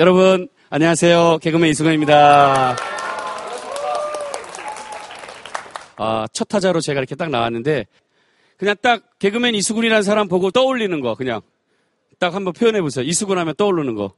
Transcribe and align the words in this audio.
여러분, 0.00 0.48
안녕하세요. 0.70 1.38
개그맨 1.42 1.68
이승원입니다. 1.72 2.74
아, 5.98 6.26
첫 6.32 6.48
타자로 6.48 6.80
제가 6.80 7.00
이렇게 7.00 7.14
딱 7.14 7.28
나왔는데, 7.28 7.84
그냥 8.56 8.76
딱 8.80 9.02
개그맨 9.18 9.54
이수근이라는 9.56 10.02
사람 10.02 10.26
보고 10.26 10.50
떠올리는 10.50 10.98
거, 11.02 11.14
그냥. 11.16 11.42
딱 12.18 12.34
한번 12.34 12.54
표현해 12.54 12.80
보세요. 12.80 13.04
이수근 13.04 13.36
하면 13.36 13.54
떠오르는 13.56 13.94
거. 13.94 14.14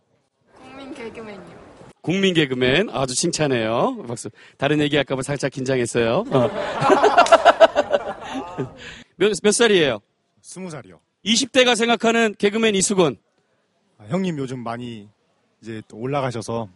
국민 0.54 0.94
개그맨이요. 0.94 1.58
국민 2.00 2.34
개그맨. 2.34 2.90
아주 2.90 3.16
칭찬해요. 3.16 4.04
박수. 4.06 4.30
다른 4.58 4.78
얘기 4.78 4.94
할까봐 4.94 5.22
살짝 5.22 5.50
긴장했어요. 5.50 6.24
어. 6.30 6.50
몇, 9.16 9.32
몇 9.42 9.50
살이에요? 9.50 9.98
스무 10.42 10.70
살이요. 10.70 11.00
20대가 11.24 11.74
생각하는 11.74 12.36
개그맨 12.38 12.76
이수근. 12.76 13.16
아, 13.98 14.04
형님 14.08 14.38
요즘 14.38 14.60
많이 14.60 15.08
이제 15.62 15.80
또 15.88 15.96
올라가셔서 15.96 16.68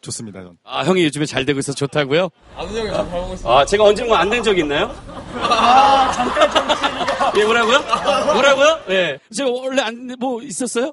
좋습니다. 0.00 0.42
전. 0.42 0.58
아, 0.64 0.84
형이 0.84 1.02
요즘에 1.04 1.26
잘 1.26 1.44
되고 1.44 1.58
있어 1.58 1.72
서 1.72 1.76
좋다고요? 1.76 2.28
아는 2.56 2.76
형이 2.76 2.90
잘 2.90 3.08
보고 3.10 3.34
있어. 3.34 3.58
아, 3.58 3.64
제가 3.64 3.84
언젠가 3.84 4.18
안 4.20 4.30
된 4.30 4.42
적 4.42 4.56
있나요? 4.58 4.86
아, 5.34 6.12
잠깐 6.12 7.36
예, 7.38 7.44
뭐라고요? 7.44 7.78
뭐라고요? 8.34 8.84
예. 8.90 9.18
제가 9.32 9.50
원래 9.50 9.82
안, 9.82 10.06
뭐, 10.18 10.42
있었어요? 10.42 10.92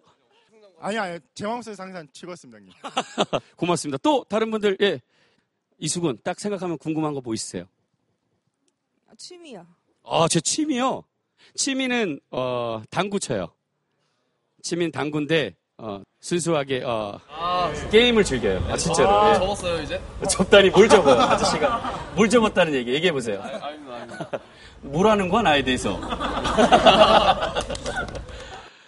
아니 0.80 0.98
아니 0.98 1.20
제왕에서 1.36 1.74
항상 1.78 2.08
최고였습니다, 2.12 2.58
형님. 2.60 2.74
고맙습니다. 3.56 3.98
또, 4.02 4.26
다른 4.28 4.52
분들, 4.52 4.78
예. 4.82 5.02
이수근, 5.80 6.18
딱 6.24 6.40
생각하면 6.40 6.78
궁금한 6.78 7.14
거 7.14 7.22
뭐 7.24 7.34
있으세요? 7.34 7.66
아, 9.10 9.14
취미요. 9.18 9.66
아, 10.04 10.28
제 10.30 10.40
취미요? 10.42 11.04
취미는, 11.56 12.20
어, 12.32 12.82
당구 12.90 13.20
쳐요. 13.20 13.54
취미는 14.62 14.92
당구인데, 14.92 15.56
어, 15.78 16.02
순수하게, 16.22 16.84
어, 16.84 17.20
게임을 17.92 18.24
즐겨요. 18.24 18.64
아, 18.70 18.78
진짜로. 18.78 19.10
아, 19.10 19.32
예. 19.32 19.34
접었어요 19.36 19.82
이제? 19.82 20.00
접다니 20.30 20.70
뭘 20.70 20.88
접어요, 20.88 21.20
아저씨가. 21.20 22.12
뭘 22.16 22.30
접었다는 22.30 22.74
얘기 22.76 22.94
얘기해 22.94 23.12
보세요. 23.12 23.42
아닙니다, 23.42 23.96
아닙니다. 23.96 24.30
뭐라는 24.82 25.30
거야, 25.30 25.42
나에 25.42 25.64
대해서. 25.64 26.00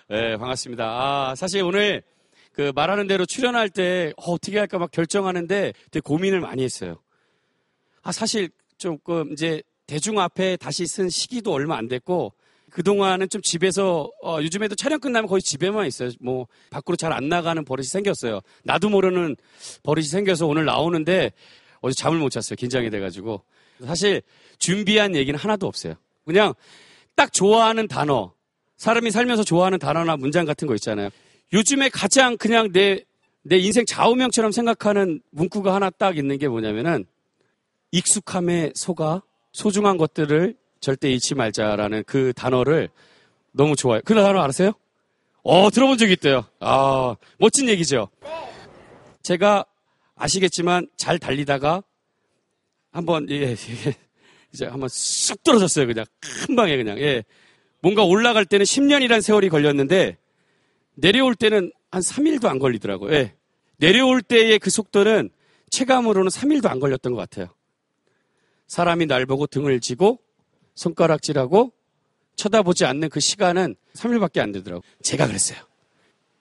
네, 0.08 0.38
반갑습니다. 0.38 0.86
아, 0.86 1.34
사실 1.36 1.64
오늘 1.64 2.04
그 2.54 2.72
말하는 2.76 3.08
대로 3.08 3.26
출연할 3.26 3.70
때 3.70 4.14
어, 4.18 4.38
떻게 4.38 4.60
할까 4.60 4.78
막 4.78 4.92
결정하는데 4.92 5.74
되게 5.92 6.00
고민을 6.02 6.40
많이 6.40 6.64
했어요. 6.64 7.02
아, 8.04 8.12
사실 8.12 8.50
조금 8.78 9.32
이제 9.34 9.64
대중 9.88 10.20
앞에 10.20 10.58
다시 10.58 10.86
쓴 10.86 11.10
시기도 11.10 11.52
얼마 11.52 11.78
안 11.78 11.88
됐고 11.88 12.34
그동안은 12.76 13.30
좀 13.30 13.42
집에서 13.42 14.12
어, 14.22 14.40
요즘에도 14.42 14.76
촬영 14.76 15.00
끝나면 15.00 15.30
거의 15.30 15.42
집에만 15.42 15.88
있어요. 15.88 16.10
뭐 16.20 16.48
밖으로 16.70 16.98
잘 16.98 17.14
안 17.14 17.30
나가는 17.30 17.64
버릇이 17.64 17.86
생겼어요. 17.86 18.42
나도 18.64 18.90
모르는 18.90 19.38
버릇이 19.84 20.08
생겨서 20.08 20.46
오늘 20.46 20.66
나오는데 20.66 21.32
어제 21.80 21.96
잠을 21.96 22.20
못 22.20 22.32
잤어요. 22.32 22.58
긴장이 22.58 22.90
돼가지고 22.90 23.44
사실 23.86 24.22
준비한 24.60 25.16
얘기는 25.16 25.40
하나도 25.40 25.68
없어요. 25.68 25.94
그냥 26.26 26.54
딱 27.16 27.32
좋아하는 27.32 27.88
단어, 27.88 28.34
사람이 28.76 29.10
살면서 29.10 29.46
좋아하는 29.46 29.80
단어나 29.80 30.18
문장 30.18 30.44
같은 30.44 30.68
거 30.68 30.76
있잖아요. 30.76 31.12
요즘에 31.54 31.88
가장 31.88 32.36
그냥 32.36 32.74
내, 32.74 33.06
내 33.44 33.58
인생 33.58 33.86
좌우명처럼 33.86 34.52
생각하는 34.52 35.22
문구가 35.32 35.74
하나 35.74 35.90
딱 35.90 36.18
있는 36.18 36.38
게 36.38 36.50
뭐냐면은 36.50 37.06
익숙함에 37.92 38.74
속아 38.76 39.22
소중한 39.54 39.96
것들을 39.96 40.58
절대 40.86 41.10
잃지 41.10 41.34
말자라는 41.34 42.04
그 42.06 42.32
단어를 42.34 42.90
너무 43.52 43.76
좋아해요. 43.76 44.04
그 44.06 44.14
단어 44.14 44.40
알았어요? 44.40 44.74
어, 45.42 45.72
들어본 45.72 45.98
적이 45.98 46.14
있대요. 46.14 46.46
아, 46.60 47.16
멋진 47.40 47.68
얘기죠? 47.70 48.10
제가 49.24 49.66
아시겠지만 50.16 50.88
잘 50.96 51.18
달리다가 51.18 51.82
한번, 52.92 53.28
예, 53.32 53.54
예, 53.54 53.56
이제 54.54 54.68
한번 54.68 54.88
쑥 54.88 55.44
떨어졌어요. 55.44 55.88
그냥. 55.88 56.06
한 56.48 56.56
방에 56.56 56.78
그냥. 56.78 57.00
예. 57.00 57.24
뭔가 57.82 58.04
올라갈 58.04 58.46
때는 58.46 58.64
10년이란 58.64 59.24
세월이 59.24 59.50
걸렸는데 59.50 60.18
내려올 60.94 61.34
때는 61.34 61.72
한 61.90 62.02
3일도 62.04 62.46
안 62.46 62.60
걸리더라고요. 62.60 63.12
예. 63.12 63.34
내려올 63.78 64.22
때의 64.22 64.60
그 64.60 64.70
속도는 64.70 65.32
체감으로는 65.72 66.30
3일도 66.30 66.68
안 66.68 66.80
걸렸던 66.80 67.14
것 67.14 67.18
같아요. 67.18 67.48
사람이 68.68 69.08
날 69.08 69.26
보고 69.26 69.48
등을 69.48 69.80
쥐고 69.80 70.20
손가락질하고 70.76 71.72
쳐다보지 72.36 72.86
않는 72.86 73.10
그 73.10 73.20
시간은 73.20 73.76
3일밖에 73.96 74.40
안 74.40 74.52
되더라고요. 74.52 74.82
제가 75.02 75.28
그랬어요. 75.28 75.60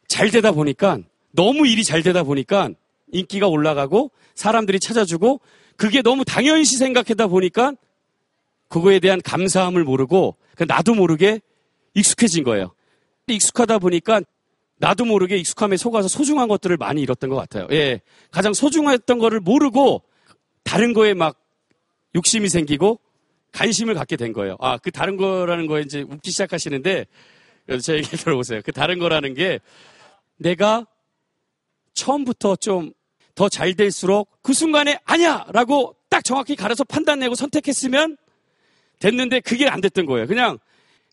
잘 0.08 0.30
되다 0.30 0.52
보니까 0.52 0.98
너무 1.32 1.66
일이 1.66 1.84
잘 1.84 2.02
되다 2.02 2.22
보니까 2.22 2.70
인기가 3.12 3.46
올라가고 3.46 4.10
사람들이 4.34 4.80
찾아주고 4.80 5.40
그게 5.76 6.02
너무 6.02 6.24
당연시 6.24 6.76
생각하다 6.76 7.28
보니까 7.28 7.74
그거에 8.68 8.98
대한 8.98 9.20
감사함을 9.22 9.84
모르고 9.84 10.36
나도 10.66 10.94
모르게 10.94 11.40
익숙해진 11.94 12.44
거예요. 12.44 12.74
익숙하다 13.28 13.78
보니까 13.78 14.20
나도 14.78 15.04
모르게 15.04 15.36
익숙함에 15.38 15.76
속아서 15.76 16.08
소중한 16.08 16.48
것들을 16.48 16.76
많이 16.76 17.00
잃었던 17.00 17.30
것 17.30 17.36
같아요. 17.36 17.68
예. 17.70 18.00
가장 18.30 18.52
소중했던 18.52 19.18
거를 19.18 19.40
모르고 19.40 20.02
다른 20.64 20.92
거에 20.92 21.14
막 21.14 21.40
욕심이 22.14 22.48
생기고 22.48 22.98
관심을 23.54 23.94
갖게 23.94 24.16
된 24.16 24.32
거예요. 24.32 24.56
아, 24.60 24.76
그 24.78 24.90
다른 24.90 25.16
거라는 25.16 25.66
거에 25.66 25.82
이제 25.82 26.02
웃기 26.02 26.30
시작하시는데 26.30 27.06
제 27.80 27.94
얘기 27.96 28.16
들어보세요. 28.16 28.60
그 28.64 28.72
다른 28.72 28.98
거라는 28.98 29.34
게 29.34 29.60
내가 30.36 30.86
처음부터 31.94 32.56
좀 32.56 32.92
더 33.34 33.48
잘 33.48 33.74
될수록 33.74 34.30
그 34.42 34.52
순간에 34.52 34.98
아니야! 35.04 35.44
라고 35.52 35.96
딱 36.08 36.24
정확히 36.24 36.54
가려서 36.54 36.84
판단내고 36.84 37.34
선택했으면 37.34 38.16
됐는데 39.00 39.40
그게 39.40 39.68
안 39.68 39.80
됐던 39.80 40.06
거예요. 40.06 40.26
그냥 40.26 40.58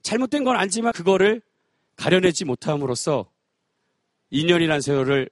잘못된 0.03 0.43
건 0.43 0.55
알지만 0.55 0.93
그거를 0.93 1.41
가려내지 1.95 2.45
못함으로써 2.45 3.29
2년이라는 4.31 4.81
세월을 4.81 5.29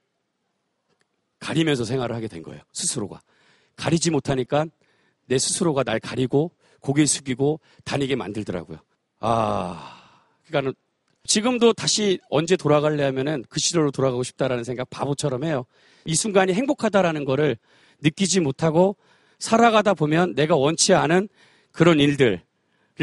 가리면서 1.38 1.84
생활을 1.84 2.14
하게 2.14 2.28
된 2.28 2.42
거예요. 2.42 2.60
스스로가. 2.72 3.20
가리지 3.76 4.10
못하니까 4.10 4.66
내 5.26 5.38
스스로가 5.38 5.84
날 5.84 6.00
가리고 6.00 6.50
고개 6.80 7.06
숙이고 7.06 7.60
다니게 7.84 8.16
만들더라고요. 8.16 8.78
아, 9.20 10.00
그러니까는 10.46 10.74
지금도 11.24 11.74
다시 11.74 12.18
언제 12.30 12.56
돌아갈래 12.56 13.04
하면은 13.04 13.44
그 13.48 13.60
시절로 13.60 13.90
돌아가고 13.90 14.22
싶다라는 14.22 14.64
생각 14.64 14.88
바보처럼 14.90 15.44
해요. 15.44 15.66
이 16.04 16.14
순간이 16.14 16.54
행복하다라는 16.54 17.24
거를 17.24 17.56
느끼지 18.02 18.40
못하고 18.40 18.96
살아가다 19.38 19.94
보면 19.94 20.34
내가 20.34 20.56
원치 20.56 20.94
않은 20.94 21.28
그런 21.72 22.00
일들을 22.00 22.42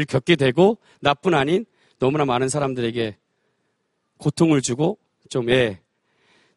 겪게 0.08 0.36
되고 0.36 0.78
나뿐 1.00 1.34
아닌 1.34 1.64
너무나 1.98 2.24
많은 2.24 2.48
사람들에게 2.48 3.16
고통을 4.18 4.62
주고 4.62 4.98
좀, 5.30 5.48
예, 5.50 5.80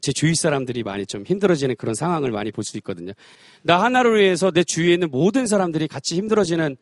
제 0.01 0.11
주위 0.11 0.33
사람들이 0.33 0.81
많이 0.83 1.05
좀 1.05 1.23
힘들어지는 1.25 1.75
그런 1.75 1.93
상황을 1.93 2.31
많이 2.31 2.51
볼 2.51 2.63
수 2.63 2.77
있거든요. 2.77 3.13
나 3.61 3.81
하나를 3.83 4.19
위해서 4.19 4.49
내 4.51 4.63
주위에 4.63 4.93
있는 4.93 5.11
모든 5.11 5.45
사람들이 5.45 5.87
같이 5.87 6.15
힘들어지는 6.15 6.75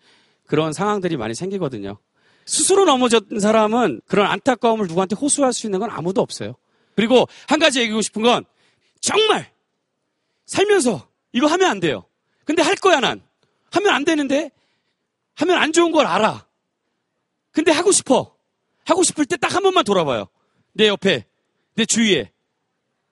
그런 0.49 0.73
상황들이 0.73 1.15
많이 1.15 1.35
생기거든요. 1.35 1.99
스스로 2.45 2.83
넘어졌던 2.85 3.39
사람은 3.39 4.01
그런 4.07 4.25
안타까움을 4.31 4.87
누구한테 4.87 5.15
호소할 5.15 5.53
수 5.53 5.67
있는 5.67 5.79
건 5.79 5.91
아무도 5.91 6.21
없어요. 6.21 6.55
그리고 6.95 7.27
한 7.47 7.59
가지 7.59 7.79
얘기하고 7.81 8.01
싶은 8.01 8.23
건 8.23 8.43
정말 8.99 9.51
살면서 10.47 11.07
이거 11.33 11.45
하면 11.47 11.69
안 11.69 11.79
돼요. 11.79 12.03
근데 12.45 12.63
할 12.63 12.75
거야 12.75 12.99
난. 12.99 13.21
하면 13.71 13.93
안 13.93 14.03
되는데 14.03 14.49
하면 15.35 15.57
안 15.59 15.71
좋은 15.71 15.91
걸 15.91 16.07
알아. 16.07 16.45
근데 17.51 17.71
하고 17.71 17.91
싶어. 17.91 18.35
하고 18.85 19.03
싶을 19.03 19.25
때 19.27 19.37
딱 19.37 19.53
한 19.53 19.61
번만 19.61 19.83
돌아봐요. 19.83 20.25
내 20.73 20.87
옆에, 20.87 21.25
내 21.75 21.85
주위에. 21.85 22.31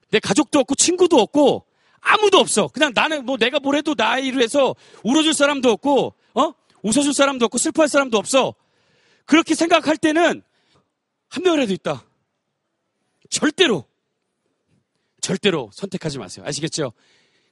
내 0.10 0.20
가족도 0.20 0.58
없고 0.60 0.74
친구도 0.74 1.20
없고 1.20 1.66
아무도 2.02 2.40
없어. 2.40 2.68
그냥 2.70 2.94
나는 2.96 3.26
뭐 3.26 3.38
내가 3.38 3.60
뭘 3.60 3.76
해도 3.76 3.94
나이로 3.96 4.42
해서 4.42 4.74
울어줄 5.04 5.34
사람도 5.36 5.70
없고, 5.70 6.16
어? 6.34 6.54
웃어줄 6.84 7.14
사람도 7.14 7.46
없고 7.46 7.58
슬퍼할 7.58 7.88
사람도 7.90 8.18
없어. 8.18 8.54
그렇게 9.26 9.56
생각할 9.56 9.98
때는 9.98 10.42
한 11.30 11.44
명이라도 11.44 11.74
있다. 11.74 12.04
절대로, 13.30 13.86
절대로 15.22 15.70
선택하지 15.74 16.18
마세요. 16.20 16.46
아시겠죠? 16.48 16.94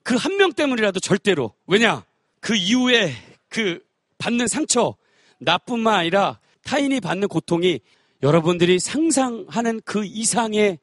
그 0.03 0.15
한 0.15 0.37
명 0.37 0.53
때문이라도 0.53 0.99
절대로. 0.99 1.53
왜냐? 1.67 2.05
그 2.39 2.55
이후에 2.55 3.13
그 3.49 3.83
받는 4.17 4.47
상처, 4.47 4.95
나뿐만 5.39 5.93
아니라 5.95 6.39
타인이 6.63 6.99
받는 7.01 7.27
고통이 7.27 7.79
여러분들이 8.23 8.79
상상하는 8.79 9.81
그 9.83 10.05
이상의 10.05 10.79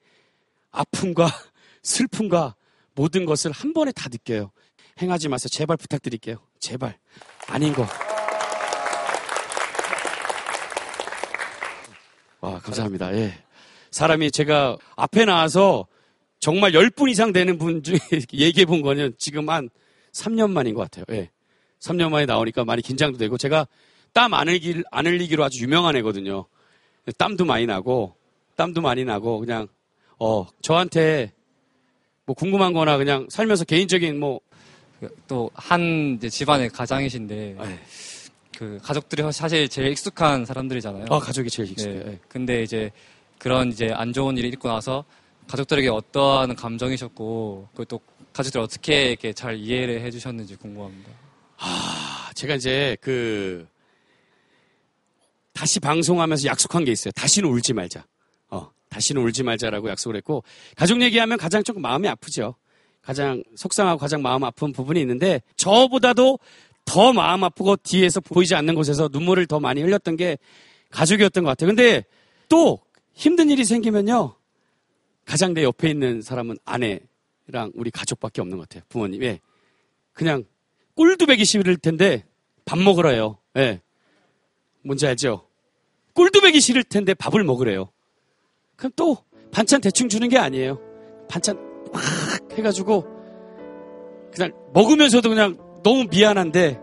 아픔과 0.70 1.26
슬픔과 1.82 2.56
모든 2.94 3.24
것을 3.24 3.52
한 3.52 3.72
번에 3.72 3.92
다 3.92 4.08
느껴요. 4.10 4.50
행하지 5.00 5.28
마세요. 5.28 5.48
제발 5.50 5.76
부탁드릴게요. 5.76 6.36
제발. 6.60 6.98
아닌 7.46 7.72
거. 7.72 7.86
와, 12.42 12.58
감사합니다. 12.58 13.14
예. 13.16 13.32
사람이 13.90 14.30
제가 14.30 14.76
앞에 14.96 15.24
나와서 15.24 15.86
정말 16.40 16.72
10분 16.72 17.08
이상 17.10 17.32
되는 17.32 17.56
분 17.56 17.82
중에 17.82 17.98
얘기해 18.32 18.66
본 18.66 18.82
거는 18.82 19.14
지금 19.16 19.48
한 19.48 19.70
3년 20.12 20.50
만인 20.50 20.74
것 20.74 20.82
같아요. 20.82 21.04
예. 21.12 21.30
3년 21.80 22.10
만에 22.10 22.26
나오니까 22.26 22.64
많이 22.64 22.82
긴장도 22.82 23.16
되고 23.18 23.38
제가 23.38 23.66
땀 24.12 24.34
안 24.34 24.48
흘리기, 24.48 24.82
안 24.90 25.06
흘리기로 25.06 25.42
아주 25.42 25.62
유명한 25.62 25.96
애거든요. 25.96 26.46
땀도 27.16 27.44
많이 27.44 27.64
나고 27.66 28.14
땀도 28.56 28.80
많이 28.82 29.04
나고 29.04 29.38
그냥 29.40 29.66
어 30.18 30.46
저한테 30.60 31.32
뭐 32.26 32.34
궁금한 32.34 32.72
거나 32.74 32.98
그냥 32.98 33.26
살면서 33.30 33.64
개인적인 33.64 34.18
뭐 34.20 34.40
또 35.26 35.50
한 35.54 36.20
집안의 36.20 36.68
가장이신데 36.70 37.56
예. 37.60 37.78
그 38.56 38.78
가족들이 38.82 39.22
사실 39.32 39.68
제일 39.68 39.92
익숙한 39.92 40.44
사람들이잖아요. 40.44 41.06
아, 41.10 41.18
가족이 41.18 41.50
제일 41.50 41.70
익숙해요. 41.70 42.04
네. 42.04 42.12
예. 42.12 42.18
근데 42.28 42.62
이제 42.62 42.90
그런 43.38 43.68
이제 43.68 43.90
안 43.92 44.12
좋은 44.12 44.36
일이 44.36 44.48
있고 44.48 44.68
나서 44.68 45.04
가족들에게 45.48 45.88
어떠한 45.88 46.54
감정이셨고 46.54 47.68
그리고 47.74 47.84
또 47.84 48.00
가족들 48.32 48.60
어떻게 48.60 49.10
이렇게 49.10 49.32
잘 49.32 49.56
이해를 49.56 50.00
해주셨는지 50.02 50.56
궁금합니다. 50.56 51.10
아, 51.58 52.30
제가 52.34 52.54
이제 52.54 52.96
그 53.00 53.66
다시 55.52 55.80
방송하면서 55.80 56.46
약속한 56.46 56.84
게 56.84 56.92
있어요. 56.92 57.12
다시는 57.12 57.48
울지 57.48 57.72
말자. 57.72 58.04
어, 58.48 58.70
다시는 58.88 59.22
울지 59.22 59.42
말자라고 59.42 59.90
약속을 59.90 60.16
했고 60.16 60.42
가족 60.76 61.02
얘기하면 61.02 61.38
가장 61.38 61.62
조금 61.62 61.82
마음이 61.82 62.08
아프죠. 62.08 62.54
가장 63.02 63.42
속상하고 63.56 63.98
가장 63.98 64.22
마음 64.22 64.44
아픈 64.44 64.72
부분이 64.72 65.00
있는데 65.00 65.42
저보다도 65.56 66.38
더 66.84 67.12
마음 67.12 67.44
아프고 67.44 67.76
뒤에서 67.76 68.20
보이지 68.20 68.54
않는 68.54 68.74
곳에서 68.74 69.08
눈물을 69.10 69.46
더 69.46 69.60
많이 69.60 69.82
흘렸던 69.82 70.16
게 70.16 70.38
가족이었던 70.90 71.44
것 71.44 71.50
같아요. 71.50 71.68
근데 71.68 72.04
또 72.48 72.80
힘든 73.14 73.50
일이 73.50 73.64
생기면요. 73.64 74.34
가장 75.24 75.54
내 75.54 75.62
옆에 75.62 75.88
있는 75.88 76.20
사람은 76.20 76.56
아내랑 76.64 77.72
우리 77.74 77.90
가족밖에 77.90 78.40
없는 78.40 78.58
것 78.58 78.68
같아요. 78.68 78.84
부모님. 78.88 79.22
예. 79.22 79.40
그냥 80.12 80.44
베기 81.26 81.44
싫을 81.44 81.76
텐데 81.78 82.24
밥 82.64 82.78
먹으래요. 82.78 83.38
예. 83.56 83.80
뭔지 84.82 85.06
알죠? 85.06 85.46
베기 86.14 86.60
싫을 86.60 86.84
텐데 86.84 87.14
밥을 87.14 87.44
먹으래요. 87.44 87.90
그럼 88.76 88.92
또 88.96 89.16
반찬 89.52 89.80
대충 89.80 90.08
주는 90.08 90.28
게 90.28 90.38
아니에요. 90.38 90.78
반찬 91.28 91.56
막 91.92 92.02
해가지고 92.52 93.06
그냥 94.34 94.52
먹으면서도 94.72 95.28
그냥 95.28 95.56
너무 95.82 96.06
미안한데 96.10 96.80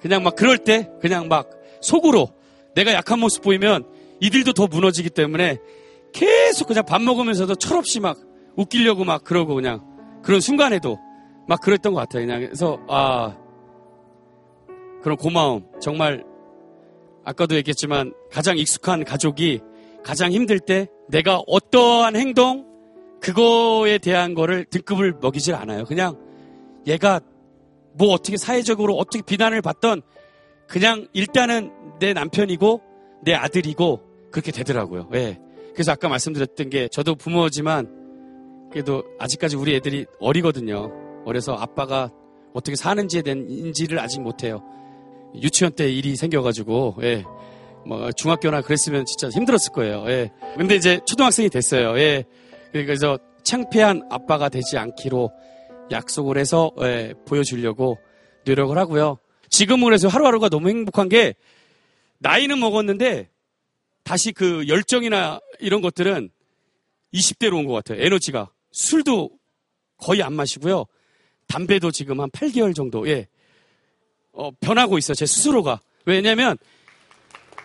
그냥 0.00 0.22
막 0.22 0.36
그럴 0.36 0.58
때 0.58 0.88
그냥 1.00 1.28
막 1.28 1.50
속으로 1.80 2.28
내가 2.74 2.92
약한 2.92 3.18
모습 3.18 3.42
보이면 3.42 3.84
이들도 4.20 4.52
더 4.52 4.66
무너지기 4.66 5.10
때문에 5.10 5.58
계속 6.12 6.68
그냥 6.68 6.84
밥 6.84 7.02
먹으면서도 7.02 7.56
철없이 7.56 8.00
막 8.00 8.18
웃기려고 8.56 9.04
막 9.04 9.24
그러고 9.24 9.54
그냥 9.54 9.84
그런 10.22 10.40
순간에도 10.40 10.98
막 11.46 11.60
그랬던 11.60 11.94
것 11.94 12.00
같아요. 12.00 12.26
그냥 12.26 12.40
그래서 12.40 12.78
아 12.88 13.36
그런 15.02 15.16
고마움 15.16 15.66
정말 15.80 16.24
아까도 17.24 17.54
얘기했지만 17.56 18.12
가장 18.30 18.58
익숙한 18.58 19.04
가족이 19.04 19.60
가장 20.02 20.32
힘들 20.32 20.58
때 20.60 20.88
내가 21.08 21.42
어떠한 21.46 22.16
행동 22.16 22.66
그거에 23.20 23.98
대한 23.98 24.34
거를 24.34 24.64
등급을 24.64 25.14
먹이질 25.20 25.54
않아요. 25.54 25.84
그냥 25.84 26.16
얘가 26.88 27.20
뭐 27.94 28.12
어떻게 28.12 28.36
사회적으로 28.36 28.96
어떻게 28.96 29.22
비난을 29.22 29.62
받던 29.62 30.02
그냥 30.66 31.06
일단은 31.12 31.70
내 31.98 32.12
남편이고 32.12 32.82
내 33.24 33.34
아들이고 33.34 34.00
그렇게 34.30 34.52
되더라고요. 34.52 35.08
예. 35.14 35.38
그래서 35.72 35.92
아까 35.92 36.08
말씀드렸던 36.08 36.70
게 36.70 36.88
저도 36.88 37.14
부모지만 37.14 38.68
그래도 38.70 39.04
아직까지 39.18 39.56
우리 39.56 39.74
애들이 39.74 40.06
어리거든요. 40.20 40.92
어려서 41.24 41.54
아빠가 41.54 42.10
어떻게 42.52 42.76
사는지에 42.76 43.22
대한 43.22 43.46
인지를 43.48 43.98
아직 43.98 44.20
못해요. 44.20 44.62
유치원 45.34 45.72
때 45.72 45.90
일이 45.90 46.16
생겨가지고 46.16 46.96
예. 47.02 47.24
뭐 47.86 48.10
중학교나 48.12 48.60
그랬으면 48.62 49.04
진짜 49.06 49.28
힘들었을 49.30 49.72
거예요. 49.72 50.04
예. 50.08 50.30
근데 50.56 50.76
이제 50.76 51.00
초등학생이 51.06 51.48
됐어요. 51.48 51.98
예. 51.98 52.24
그래서 52.72 53.18
창피한 53.44 54.08
아빠가 54.10 54.48
되지 54.48 54.76
않기로 54.76 55.30
약속을 55.90 56.38
해서 56.38 56.70
예, 56.82 57.14
보여주려고 57.26 57.98
노력을 58.44 58.76
하고요. 58.76 59.18
지금으로 59.48 59.94
해서 59.94 60.08
하루하루가 60.08 60.48
너무 60.48 60.68
행복한 60.68 61.08
게 61.08 61.34
나이는 62.18 62.58
먹었는데 62.58 63.30
다시 64.04 64.32
그 64.32 64.66
열정이나 64.68 65.40
이런 65.60 65.80
것들은 65.80 66.30
20대로 67.14 67.54
온 67.58 67.66
것 67.66 67.72
같아요. 67.74 68.02
에너지가 68.04 68.50
술도 68.72 69.30
거의 69.96 70.22
안 70.22 70.34
마시고요. 70.34 70.84
담배도 71.48 71.90
지금 71.90 72.20
한 72.20 72.30
8개월 72.30 72.74
정도 72.74 73.08
예. 73.08 73.26
어, 74.32 74.50
변하고 74.60 74.98
있어요. 74.98 75.14
제 75.14 75.26
스스로가. 75.26 75.80
왜냐면 76.04 76.56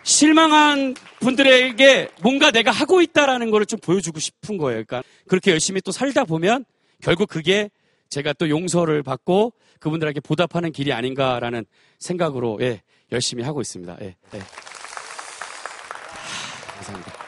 실망한 0.02 0.94
분들에게 1.20 2.08
뭔가 2.22 2.50
내가 2.50 2.70
하고 2.70 3.00
있다라는 3.00 3.50
거를 3.50 3.64
좀 3.66 3.78
보여주고 3.80 4.18
싶은 4.20 4.58
거예요. 4.58 4.84
그러니까 4.84 5.02
그렇게 5.28 5.50
열심히 5.50 5.80
또 5.80 5.92
살다 5.92 6.24
보면 6.24 6.64
결국 7.02 7.28
그게 7.28 7.70
제가 8.10 8.32
또 8.34 8.48
용서를 8.48 9.02
받고 9.02 9.52
그분들에게 9.80 10.20
보답하는 10.20 10.72
길이 10.72 10.92
아닌가라는 10.92 11.64
생각으로 11.98 12.58
예, 12.60 12.82
열심히 13.12 13.42
하고 13.44 13.60
있습니다. 13.60 13.96
예, 14.02 14.16
예. 14.34 14.38
하, 14.38 14.44
감사합니다. 16.74 17.23